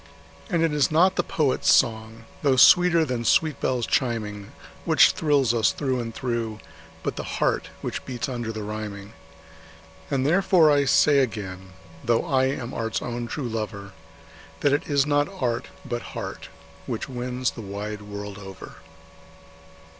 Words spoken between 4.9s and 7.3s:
thrills us through and through, but the